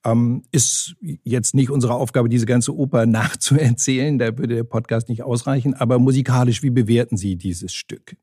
Ähm, 0.06 0.44
ist 0.52 0.96
jetzt 1.24 1.56
nicht 1.56 1.70
unsere 1.70 1.94
Aufgabe, 1.94 2.28
diese 2.30 2.46
ganze 2.46 2.76
Oper 2.76 3.06
nachzuerzählen, 3.06 4.18
da 4.18 4.38
würde 4.38 4.56
der 4.56 4.64
Podcast 4.64 5.08
nicht 5.08 5.24
ausreichen, 5.24 5.76
aber 5.76 5.98
musikalisch, 6.00 6.62
wie 6.62 6.72
bewerten 6.72 7.16
Sie 7.16 7.38
dieses 7.38 7.74
Stück? 7.74 8.18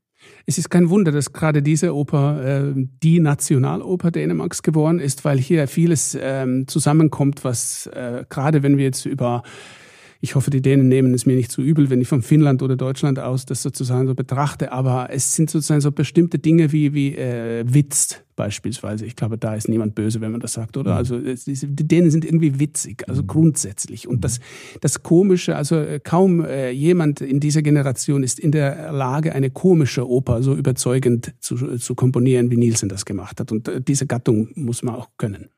Es 0.47 0.59
ist 0.59 0.71
kein 0.71 0.90
Wunder, 0.90 1.12
dass 1.12 1.33
gerade 1.33 1.62
diese 1.62 1.95
Oper 1.95 2.68
äh, 2.68 2.87
die 3.02 3.21
Nationaloper 3.21 4.11
Dänemarks 4.11 4.62
geworden 4.62 5.00
ist, 5.00 5.25
weil 5.25 5.38
hier 5.38 5.66
vieles 5.66 6.16
ähm, 6.21 6.68
zusammenkommt, 6.68 7.45
was 7.45 7.87
äh, 7.88 8.25
gerade 8.28 8.62
wenn 8.62 8.76
wir 8.76 8.85
jetzt 8.85 9.06
über 9.06 9.42
ich 10.21 10.35
hoffe, 10.35 10.51
die 10.51 10.63
Dänen 10.63 10.89
nehmen 10.89 11.15
es 11.15 11.27
mir 11.27 11.37
nicht 11.37 11.51
zu 11.51 11.63
übel, 11.63 11.91
wenn 11.91 12.01
ich 12.01 12.09
von 12.09 12.23
Finnland 12.23 12.63
oder 12.63 12.77
Deutschland 12.77 13.19
aus 13.19 13.47
das 13.47 13.63
sozusagen 13.63 14.07
so 14.07 14.15
betrachte. 14.15 14.73
Aber 14.73 15.09
es 15.11 15.35
sind 15.35 15.51
sozusagen 15.51 15.81
so 15.81 15.93
bestimmte 15.93 16.39
Dinge 16.39 16.73
wie, 16.73 16.95
wie 16.95 17.15
äh, 17.17 17.65
Witz 17.67 18.23
beispielsweise. 18.35 19.07
Ich 19.07 19.17
glaube, 19.17 19.39
da 19.39 19.55
ist 19.55 19.69
niemand 19.69 19.95
böse, 19.95 20.21
wenn 20.21 20.31
man 20.31 20.41
das 20.41 20.53
sagt, 20.53 20.77
oder? 20.77 20.93
Mhm. 20.93 20.97
Also 20.97 21.17
es, 21.17 21.45
die 21.45 21.89
Dänen 21.89 22.11
sind 22.11 22.25
irgendwie 22.25 22.59
witzig, 22.61 23.09
also 23.09 23.23
mhm. 23.23 23.27
grundsätzlich. 23.27 24.07
Und 24.07 24.25
das, 24.25 24.41
das 24.81 25.03
Komische, 25.03 25.57
also 25.57 25.77
äh, 25.77 26.01
kaum 26.01 26.45
äh, 26.45 26.71
jemand 26.71 27.21
in 27.21 27.41
dieser 27.41 27.63
Generation 27.63 28.23
ist 28.23 28.39
in 28.39 28.53
der 28.53 28.93
Lage, 28.93 29.35
eine 29.35 29.51
komische 29.51 30.09
Oper 30.09 30.43
so 30.43 30.55
überzeugend 30.55 31.35
zu, 31.41 31.79
zu 31.79 31.95
komponieren, 31.95 32.51
wie 32.51 32.57
Nielsen 32.57 32.89
das 32.89 33.05
gemacht 33.05 33.41
hat. 33.41 33.53
Und 33.53 33.69
äh, 33.69 33.81
diese 33.81 34.07
Gattung 34.07 34.51
muss 34.55 34.83
man 34.83 34.95
auch 34.95 35.09
können. 35.17 35.49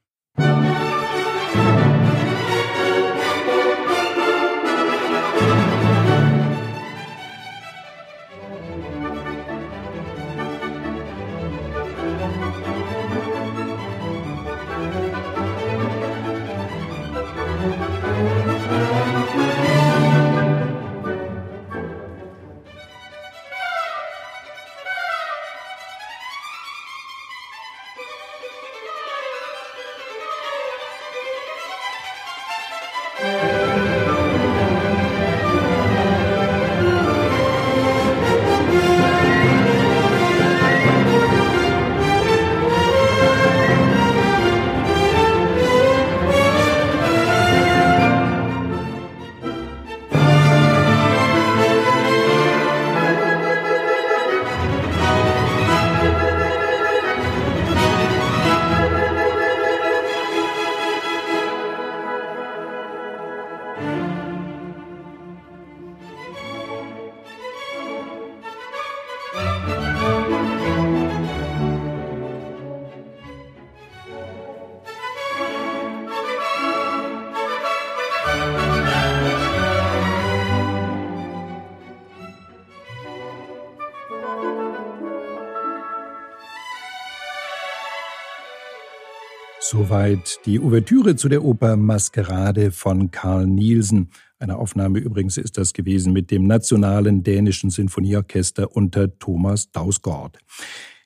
Soweit 89.61 90.39
die 90.47 90.61
Ouvertüre 90.61 91.17
zu 91.17 91.29
der 91.29 91.45
Oper 91.45 91.77
Maskerade 91.77 92.71
von 92.71 93.11
Carl 93.11 93.47
Nielsen. 93.47 94.11
Eine 94.39 94.57
Aufnahme 94.57 95.01
übrigens 95.01 95.37
ist 95.37 95.59
das 95.59 95.73
gewesen 95.73 96.13
mit 96.13 96.31
dem 96.31 96.47
Nationalen 96.47 97.25
Dänischen 97.25 97.71
Sinfonieorchester 97.71 98.75
unter 98.77 99.19
Thomas 99.19 99.71
Dausgaard. 99.73 100.39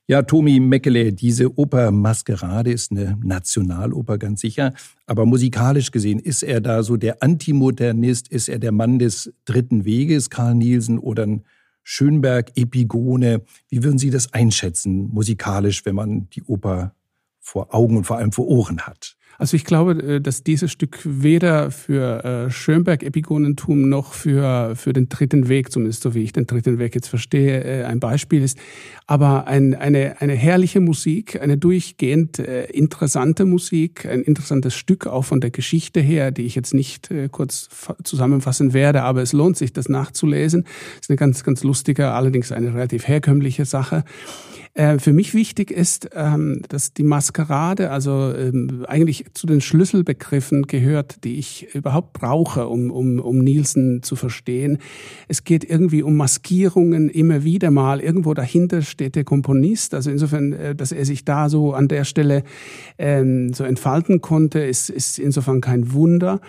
Ja, 0.06 0.22
Tomi 0.22 0.60
Meckele, 0.60 1.14
diese 1.14 1.58
Oper 1.58 1.90
Maskerade 1.90 2.70
ist 2.70 2.90
eine 2.90 3.18
Nationaloper 3.24 4.18
ganz 4.18 4.42
sicher, 4.42 4.74
aber 5.06 5.24
musikalisch 5.24 5.90
gesehen 5.90 6.18
ist 6.18 6.42
er 6.42 6.60
da 6.60 6.82
so 6.82 6.98
der 6.98 7.22
Antimodernist, 7.22 8.28
ist 8.28 8.48
er 8.48 8.58
der 8.58 8.72
Mann 8.72 8.98
des 8.98 9.32
dritten 9.46 9.86
Weges, 9.86 10.28
Carl 10.28 10.54
Nielsen, 10.54 10.98
oder 10.98 11.22
ein 11.22 11.44
Schönberg, 11.84 12.52
Epigone. 12.56 13.42
Wie 13.70 13.82
würden 13.82 13.98
Sie 13.98 14.10
das 14.10 14.32
einschätzen, 14.34 15.08
musikalisch, 15.08 15.86
wenn 15.86 15.94
man 15.94 16.28
die 16.30 16.42
Oper 16.42 16.94
vor 17.42 17.74
Augen 17.74 17.98
und 17.98 18.04
vor 18.04 18.16
allem 18.16 18.32
vor 18.32 18.46
Ohren 18.46 18.86
hat. 18.86 19.16
Also 19.38 19.56
ich 19.56 19.64
glaube, 19.64 19.92
äh, 19.92 20.20
dass 20.20 20.42
dieses 20.42 20.70
Stück 20.70 21.00
weder 21.04 21.70
für 21.70 22.24
äh, 22.24 22.50
Schönberg-Epigonentum 22.50 23.88
noch 23.88 24.12
für, 24.12 24.76
für 24.76 24.92
den 24.92 25.08
dritten 25.08 25.48
Weg, 25.48 25.72
zumindest 25.72 26.02
so 26.02 26.14
wie 26.14 26.22
ich 26.22 26.32
den 26.32 26.46
dritten 26.46 26.78
Weg 26.78 26.94
jetzt 26.94 27.08
verstehe, 27.08 27.64
äh, 27.64 27.84
ein 27.84 28.00
Beispiel 28.00 28.42
ist, 28.42 28.58
aber 29.06 29.46
ein, 29.46 29.74
eine, 29.74 30.20
eine 30.20 30.34
herrliche 30.34 30.80
Musik, 30.80 31.40
eine 31.40 31.58
durchgehend 31.58 32.38
interessante 32.38 33.44
Musik, 33.44 34.06
ein 34.06 34.22
interessantes 34.22 34.74
Stück 34.74 35.06
auch 35.06 35.24
von 35.24 35.40
der 35.40 35.50
Geschichte 35.50 36.00
her, 36.00 36.30
die 36.30 36.42
ich 36.42 36.54
jetzt 36.54 36.72
nicht 36.72 37.10
kurz 37.30 37.68
zusammenfassen 38.04 38.72
werde, 38.72 39.02
aber 39.02 39.22
es 39.22 39.32
lohnt 39.32 39.56
sich, 39.56 39.72
das 39.72 39.88
nachzulesen. 39.88 40.64
Es 40.94 41.02
ist 41.02 41.10
eine 41.10 41.16
ganz, 41.16 41.44
ganz 41.44 41.62
lustige, 41.62 42.12
allerdings 42.12 42.52
eine 42.52 42.72
relativ 42.74 43.06
herkömmliche 43.06 43.64
Sache. 43.64 44.04
Für 44.74 45.12
mich 45.12 45.34
wichtig 45.34 45.70
ist, 45.70 46.08
ähm, 46.14 46.62
dass 46.70 46.94
die 46.94 47.02
Maskerade 47.02 47.90
also 47.90 48.32
ähm, 48.34 48.86
zu 49.34 49.46
den 49.46 49.60
Schlüsselbegriffen 49.60 50.66
gehört, 50.66 51.24
die 51.24 51.38
ich 51.38 51.74
überhaupt 51.74 52.12
brauche, 52.12 52.68
um, 52.68 52.90
um, 52.90 53.18
um 53.18 53.38
Nielsen 53.38 54.02
zu 54.02 54.16
verstehen. 54.16 54.78
Es 55.28 55.44
geht 55.44 55.64
irgendwie 55.64 56.02
um 56.02 56.16
Maskierungen 56.16 57.08
immer 57.08 57.44
wieder 57.44 57.70
mal. 57.70 58.00
Irgendwo 58.00 58.34
dahinter 58.34 58.82
steht 58.82 59.14
der 59.14 59.24
Komponist. 59.24 59.94
Also 59.94 60.10
insofern, 60.10 60.52
äh, 60.52 60.74
dass 60.74 60.92
er 60.92 61.04
sich 61.04 61.24
da 61.24 61.48
so 61.48 61.72
an 61.72 61.88
der 61.88 62.04
Stelle 62.04 62.44
ähm, 62.98 63.52
so 63.52 63.64
entfalten 63.64 64.20
konnte, 64.20 64.60
ist, 64.60 64.90
ist 64.90 65.18
insofern 65.18 65.60
kein 65.60 65.92
Wunder. 65.92 66.40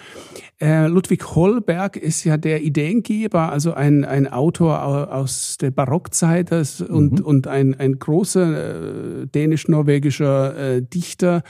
Äh, 0.63 0.87
Ludwig 0.87 1.35
Holberg 1.35 1.97
ist 1.97 2.23
ja 2.23 2.37
der 2.37 2.63
Ideengeber, 2.63 3.51
also 3.51 3.73
ein, 3.73 4.05
ein 4.05 4.27
Autor 4.27 4.81
aus 5.13 5.57
der 5.57 5.71
Barockzeit 5.71 6.51
und, 6.51 7.19
mhm. 7.19 7.25
und 7.25 7.47
ein, 7.47 7.73
ein 7.77 7.99
großer 7.99 9.23
äh, 9.23 9.27
dänisch-norwegischer 9.27 10.75
äh, 10.77 10.81
Dichter, 10.81 11.43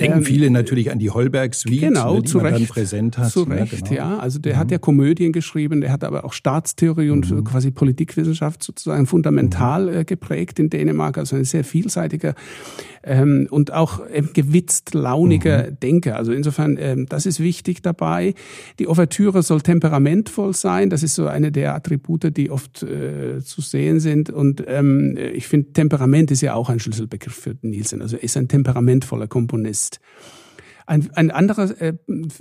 Denken 0.00 0.18
ähm, 0.18 0.24
viele 0.24 0.50
natürlich 0.50 0.90
an 0.90 0.98
die 0.98 1.10
Holberg-Suite, 1.10 1.80
genau, 1.80 2.16
ne, 2.16 2.20
die 2.20 2.28
zu 2.28 2.36
man 2.36 2.46
Recht, 2.48 2.60
dann 2.60 2.66
präsent 2.66 3.16
hat. 3.16 3.30
Zu 3.30 3.46
ne, 3.46 3.60
Recht, 3.60 3.88
genau. 3.88 3.92
ja. 3.92 4.18
Also 4.18 4.38
der 4.38 4.54
mhm. 4.54 4.58
hat 4.58 4.70
ja 4.70 4.78
Komödien 4.78 5.32
geschrieben, 5.32 5.80
der 5.80 5.90
hat 5.90 6.04
aber 6.04 6.26
auch 6.26 6.34
Staatstheorie 6.34 7.08
und 7.08 7.30
mhm. 7.30 7.44
quasi 7.44 7.70
Politikwissenschaft 7.70 8.62
sozusagen 8.62 9.06
fundamental 9.06 9.86
mhm. 9.86 9.96
äh, 9.96 10.04
geprägt 10.04 10.58
in 10.58 10.68
Dänemark. 10.68 11.16
Also 11.16 11.36
ein 11.36 11.44
sehr 11.44 11.64
vielseitiger 11.64 12.34
ähm, 13.04 13.46
und 13.50 13.72
auch 13.72 14.02
ähm, 14.12 14.30
gewitzt, 14.34 14.92
launiger 14.92 15.70
mhm. 15.70 15.80
Denker. 15.80 16.16
Also 16.16 16.32
insofern, 16.32 16.76
ähm, 16.78 17.06
das 17.08 17.24
ist 17.24 17.40
wichtig 17.40 17.80
dabei. 17.80 18.34
Die 18.78 18.88
Ouvertüre 18.88 19.42
soll 19.42 19.62
temperamentvoll 19.62 20.54
sein. 20.54 20.90
Das 20.90 21.02
ist 21.02 21.14
so 21.14 21.26
eine 21.26 21.52
der 21.52 21.74
Attribute, 21.74 22.36
die 22.36 22.50
oft 22.50 22.82
äh, 22.82 23.40
zu 23.42 23.62
sehen 23.62 24.00
sind. 24.00 24.28
Und 24.28 24.62
ähm, 24.66 25.16
ich 25.16 25.46
finde, 25.48 25.72
Temperament 25.72 26.30
ist 26.30 26.42
ja 26.42 26.52
auch 26.52 26.68
ein 26.68 26.80
Schlüsselbegriff 26.80 27.34
für 27.34 27.56
Nielsen. 27.62 28.02
Also 28.02 28.16
er 28.16 28.24
ist 28.24 28.36
ein 28.36 28.48
temperamentvoller 28.48 29.26
Komponist 29.26 29.85
ist. 29.86 30.00
Ein, 30.88 31.08
ein 31.14 31.32
anderer, 31.32 31.80
äh, 31.80 31.94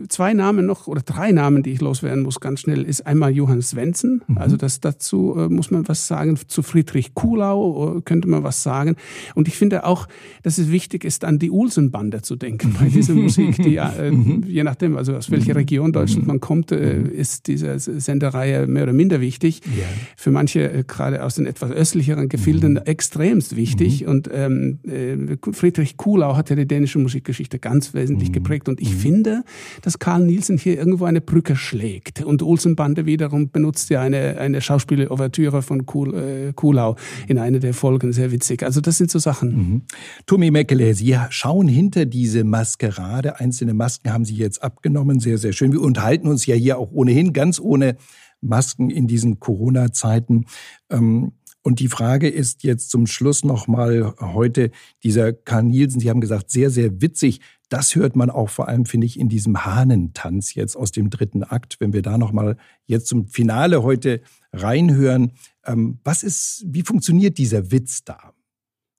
zwei 0.07 0.33
Namen 0.33 0.67
noch 0.67 0.85
oder 0.85 1.01
drei 1.01 1.31
Namen, 1.31 1.63
die 1.63 1.71
ich 1.71 1.81
loswerden 1.81 2.21
muss, 2.21 2.39
ganz 2.39 2.61
schnell, 2.61 2.83
ist 2.83 3.07
einmal 3.07 3.31
Johann 3.31 3.63
Svensson. 3.63 4.21
Mhm. 4.27 4.37
Also 4.37 4.55
das 4.55 4.79
dazu 4.79 5.35
äh, 5.35 5.49
muss 5.49 5.71
man 5.71 5.87
was 5.87 6.07
sagen. 6.07 6.37
Zu 6.47 6.61
Friedrich 6.61 7.15
Kuhlau 7.15 7.97
äh, 7.97 8.01
könnte 8.01 8.27
man 8.27 8.43
was 8.43 8.61
sagen. 8.61 8.97
Und 9.33 9.47
ich 9.47 9.57
finde 9.57 9.83
auch, 9.83 10.07
dass 10.43 10.59
es 10.59 10.69
wichtig 10.69 11.03
ist, 11.05 11.25
an 11.25 11.39
die 11.39 11.49
Ulsen-Bande 11.49 12.21
zu 12.21 12.35
denken 12.35 12.75
bei 12.79 12.87
dieser 12.87 13.13
Musik, 13.15 13.55
die 13.63 13.77
äh, 13.77 14.11
mhm. 14.11 14.43
je 14.47 14.63
nachdem, 14.63 14.95
also 14.95 15.15
aus 15.15 15.31
welcher 15.31 15.53
mhm. 15.53 15.57
Region 15.57 15.91
Deutschland 15.91 16.27
man 16.27 16.39
kommt, 16.39 16.71
äh, 16.71 16.99
mhm. 16.99 17.09
ist 17.09 17.47
diese 17.47 17.79
Sendereihe 17.79 18.67
mehr 18.67 18.83
oder 18.83 18.93
minder 18.93 19.21
wichtig. 19.21 19.61
Ja. 19.65 19.85
Für 20.15 20.29
manche, 20.29 20.71
äh, 20.71 20.83
gerade 20.87 21.23
aus 21.23 21.33
den 21.33 21.47
etwas 21.47 21.71
östlicheren 21.71 22.29
Gefilden, 22.29 22.73
mhm. 22.73 22.81
extremst 22.85 23.55
wichtig. 23.55 24.03
Mhm. 24.03 24.07
Und 24.07 24.29
ähm, 24.31 24.79
äh, 24.83 25.51
Friedrich 25.51 25.97
Kuhlau 25.97 26.35
hat 26.35 26.51
ja 26.51 26.55
die 26.55 26.67
dänische 26.67 26.99
Musikgeschichte 26.99 27.57
ganz 27.57 27.95
wesentlich 27.95 28.34
geprägt. 28.35 28.69
Und 28.69 28.79
ich 28.79 28.93
mhm. 28.93 28.99
finde, 28.99 29.43
dass 29.81 29.97
Karl 29.97 30.23
Nielsen 30.23 30.57
hier 30.57 30.77
irgendwo 30.77 31.05
eine 31.05 31.21
Brücke 31.21 31.55
schlägt. 31.55 32.23
Und 32.23 32.43
Olsenbande 32.43 33.05
wiederum 33.05 33.49
benutzt 33.49 33.89
ja 33.89 34.01
eine, 34.01 34.37
eine 34.37 34.61
Schauspielerouvertüre 34.61 35.61
von 35.61 35.85
Kuhl, 35.85 36.13
äh, 36.13 36.53
Kuhlau 36.53 36.95
in 37.27 37.39
einer 37.39 37.59
der 37.59 37.73
Folgen, 37.73 38.13
sehr 38.13 38.31
witzig. 38.31 38.63
Also 38.63 38.81
das 38.81 38.97
sind 38.97 39.09
so 39.09 39.19
Sachen. 39.19 39.55
Mhm. 39.55 39.81
Tommy 40.25 40.51
Meckele, 40.51 40.93
Sie 40.93 41.17
schauen 41.29 41.67
hinter 41.67 42.05
diese 42.05 42.43
Maskerade. 42.43 43.39
Einzelne 43.39 43.73
Masken 43.73 44.13
haben 44.13 44.25
Sie 44.25 44.35
jetzt 44.35 44.61
abgenommen, 44.61 45.19
sehr, 45.19 45.37
sehr 45.37 45.53
schön. 45.53 45.71
Wir 45.71 45.81
unterhalten 45.81 46.27
uns 46.27 46.45
ja 46.45 46.55
hier 46.55 46.77
auch 46.77 46.91
ohnehin 46.91 47.33
ganz 47.33 47.59
ohne 47.59 47.95
Masken 48.41 48.89
in 48.89 49.07
diesen 49.07 49.39
Corona-Zeiten. 49.39 50.45
Ähm, 50.89 51.31
und 51.65 51.79
die 51.79 51.87
Frage 51.87 52.29
ist 52.29 52.63
jetzt 52.63 52.91
zum 52.91 53.07
Schluss 53.07 53.43
nochmal 53.43 54.13
heute 54.19 54.69
dieser 55.01 55.33
Karl 55.33 55.63
Nielsen. 55.63 55.99
Sie 55.99 56.11
haben 56.11 56.21
gesagt, 56.21 56.51
sehr, 56.51 56.69
sehr 56.69 57.01
witzig. 57.01 57.41
Das 57.69 57.95
hört 57.95 58.15
man 58.15 58.29
auch 58.29 58.49
vor 58.49 58.67
allem, 58.67 58.85
finde 58.85 59.07
ich, 59.07 59.19
in 59.19 59.29
diesem 59.29 59.65
Hahnentanz 59.65 60.53
jetzt 60.53 60.75
aus 60.75 60.91
dem 60.91 61.09
dritten 61.09 61.41
Akt. 61.41 61.77
Wenn 61.79 61.91
wir 61.91 62.03
da 62.03 62.19
nochmal 62.19 62.57
jetzt 62.85 63.07
zum 63.07 63.25
Finale 63.25 63.81
heute 63.81 64.21
reinhören. 64.53 65.31
Ähm, 65.65 65.97
was 66.03 66.21
ist, 66.21 66.63
wie 66.67 66.83
funktioniert 66.83 67.39
dieser 67.39 67.71
Witz 67.71 68.03
da? 68.03 68.34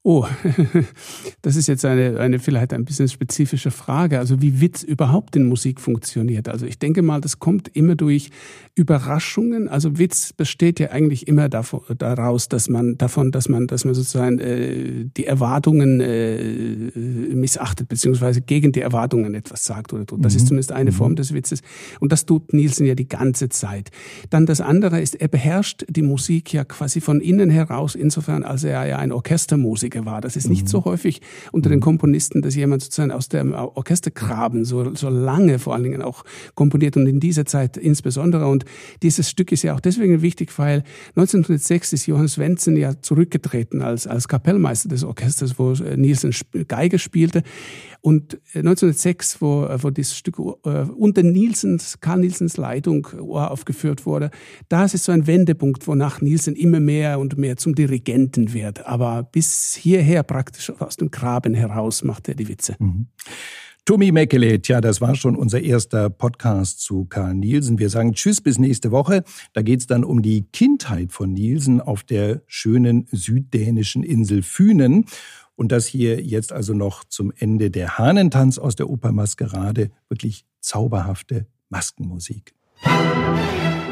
Oh, 0.09 0.25
das 1.43 1.57
ist 1.57 1.67
jetzt 1.67 1.85
eine, 1.85 2.21
eine 2.21 2.39
vielleicht 2.39 2.73
ein 2.73 2.85
bisschen 2.85 3.09
spezifische 3.09 3.73
Frage. 3.73 4.21
Also 4.21 4.41
wie 4.41 4.61
Witz 4.61 4.85
überhaupt 4.85 5.35
in 5.35 5.49
Musik 5.49 5.81
funktioniert. 5.81 6.49
Also 6.49 6.65
ich 6.65 6.79
denke 6.79 7.03
mal, 7.03 7.21
das 7.21 7.41
kommt 7.41 7.75
immer 7.75 7.97
durch 7.97 8.31
Überraschungen. 8.77 9.67
Also 9.67 9.99
Witz 9.99 10.33
besteht 10.33 10.79
ja 10.79 10.91
eigentlich 10.91 11.27
immer 11.27 11.49
davon, 11.49 11.81
daraus, 11.99 12.49
dass 12.49 12.69
man 12.69 12.97
davon, 12.97 13.33
dass 13.33 13.49
man, 13.49 13.67
dass 13.67 13.85
man 13.85 13.95
sozusagen 13.95 14.39
äh, 14.39 15.07
die 15.17 15.27
Erwartungen 15.27 16.01
äh, 16.01 16.93
missachtet 17.35 17.89
beziehungsweise 17.89 18.43
gegen 18.43 18.71
die 18.71 18.83
Erwartungen 18.83 19.35
etwas 19.35 19.65
sagt 19.65 19.93
oder 19.93 20.07
tut. 20.07 20.25
Das 20.25 20.35
mhm. 20.35 20.37
ist 20.37 20.47
zumindest 20.47 20.71
eine 20.71 20.93
mhm. 20.93 20.95
Form 20.95 21.17
des 21.17 21.35
Witzes. 21.35 21.63
Und 21.99 22.13
das 22.13 22.27
tut 22.27 22.53
Nielsen 22.53 22.87
ja 22.87 22.95
die 22.95 23.09
ganze 23.09 23.49
Zeit. 23.49 23.91
Dann 24.31 24.47
das 24.47 24.61
andere 24.61 25.01
ist, 25.01 25.17
er 25.17 25.27
beherrscht 25.27 25.85
die 25.89 26.03
Musik 26.03 26.53
ja 26.53 26.63
quasi 26.63 27.01
von 27.01 27.21
innen 27.21 27.51
heraus, 27.51 27.97
insofern 27.97 28.45
als 28.45 28.63
er 28.63 28.87
ja 28.87 28.99
ein 28.99 29.11
Orchestermusiker 29.11 29.96
Musiker 29.97 30.07
war. 30.07 30.21
Das 30.21 30.37
ist 30.37 30.49
nicht 30.49 30.69
so 30.69 30.81
mhm. 30.81 30.85
häufig 30.85 31.21
unter 31.53 31.71
den 31.71 31.81
Komponisten, 31.81 32.43
dass 32.43 32.55
jemand 32.55 32.83
sozusagen 32.83 33.11
aus 33.11 33.29
dem 33.29 33.53
Orchestergraben 33.53 34.65
so, 34.65 34.95
so 34.95 35.09
lange 35.09 35.59
vor 35.59 35.75
allen 35.75 35.85
Dingen 35.85 36.03
auch 36.03 36.25
komponiert 36.55 36.97
und 36.97 37.07
in 37.07 37.21
dieser 37.21 37.47
Zeit 37.47 37.77
insbesondere. 37.77 38.47
Und 38.47 38.65
dieses 39.03 39.31
Stück 39.31 39.53
ist 39.53 39.63
ja 39.63 39.75
auch 39.75 39.81
deswegen 39.81 40.23
wichtig, 40.23 40.57
weil 40.59 40.85
1906 41.17 41.93
ist 41.93 42.07
Johann 42.07 42.29
Svensson 42.29 42.77
ja 42.77 43.01
zurückgetreten 43.01 43.83
als, 43.83 44.07
als 44.07 44.29
Kapellmeister 44.29 44.89
des 44.89 45.05
Orchesters, 45.05 45.59
wo 45.59 45.73
Nielsen 45.97 46.35
Geige 46.69 46.99
spielte. 46.99 47.43
Und 48.07 48.39
1906, 48.55 49.41
wo, 49.41 49.67
wo 49.79 49.91
dieses 49.91 50.17
Stück 50.17 50.39
äh, 50.39 50.83
unter 50.97 51.25
Nielsens, 51.25 51.99
Karl 52.01 52.21
Nielsens 52.21 52.57
Leitung 52.57 53.07
aufgeführt 53.07 54.07
wurde, 54.07 54.31
da 54.69 54.85
ist 54.85 54.95
es 54.95 55.05
so 55.05 55.13
ein 55.13 55.27
Wendepunkt, 55.27 55.89
wonach 55.89 56.21
Nielsen 56.21 56.55
immer 56.55 56.79
mehr 56.79 57.19
und 57.19 57.37
mehr 57.37 57.57
zum 57.57 57.75
Dirigenten 57.75 58.53
wird. 58.53 58.87
Aber 58.87 59.25
bis 59.25 59.75
hierher 59.87 60.25
praktisch 60.25 60.73
aus 60.81 60.97
dem 60.97 61.13
Graben 61.13 61.55
heraus 61.55 62.03
macht 62.03 62.29
er 62.29 62.35
die 62.35 62.49
Witze. 62.49 62.75
Mhm. 62.81 63.07
Tommy 63.85 64.11
Meckele, 64.11 64.61
tja, 64.61 64.81
das 64.81 65.01
war 65.01 65.15
schon 65.15 65.37
unser 65.37 65.61
erster 65.61 66.11
Podcast 66.11 66.81
zu 66.81 67.05
Karl 67.05 67.35
Nielsen. 67.35 67.79
Wir 67.79 67.89
sagen 67.89 68.13
Tschüss 68.13 68.41
bis 68.41 68.59
nächste 68.59 68.91
Woche. 68.91 69.23
Da 69.53 69.63
geht 69.63 69.79
es 69.79 69.87
dann 69.87 70.03
um 70.03 70.23
die 70.23 70.43
Kindheit 70.53 71.13
von 71.13 71.33
Nielsen 71.33 71.81
auf 71.81 72.03
der 72.03 72.43
schönen 72.49 73.07
süddänischen 73.13 74.03
Insel 74.03 74.43
Fünen. 74.43 75.05
Und 75.55 75.71
das 75.71 75.87
hier 75.87 76.21
jetzt 76.21 76.53
also 76.53 76.75
noch 76.75 77.05
zum 77.05 77.33
Ende 77.37 77.71
der 77.71 77.97
Hahnentanz 77.97 78.59
aus 78.59 78.75
der 78.75 78.91
Oper 78.91 79.13
Maskerade. 79.13 79.93
Wirklich 80.09 80.47
zauberhafte 80.59 81.47
Maskenmusik. 81.71 82.55
Musik 82.83 83.86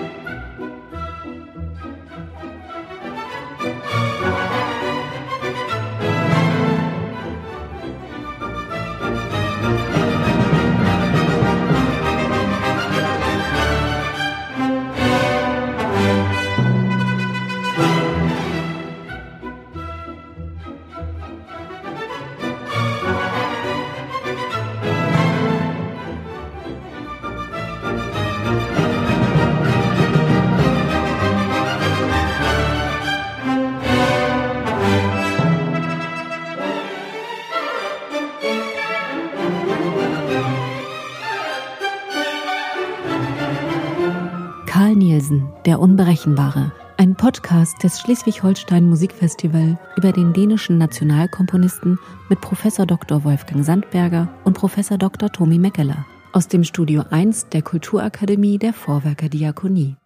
der 45.66 45.80
Unberechenbare. 45.80 46.72
Ein 46.96 47.14
Podcast 47.14 47.82
des 47.82 47.98
Schleswig-Holstein 48.00 48.88
Musikfestival 48.88 49.78
über 49.96 50.12
den 50.12 50.32
dänischen 50.32 50.78
Nationalkomponisten 50.78 51.98
mit 52.28 52.40
Professor 52.40 52.86
Dr. 52.86 53.24
Wolfgang 53.24 53.64
Sandberger 53.64 54.28
und 54.44 54.54
Professor 54.54 54.98
Dr. 54.98 55.30
Tomi 55.32 55.58
Meckeler 55.58 56.06
aus 56.32 56.48
dem 56.48 56.64
Studio 56.64 57.04
1 57.10 57.48
der 57.50 57.62
Kulturakademie 57.62 58.58
der 58.58 58.72
Vorwerker 58.72 59.28
Diakonie. 59.28 59.96